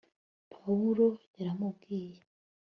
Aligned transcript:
pawulo 0.51 1.07
yarambwiye 1.41 2.19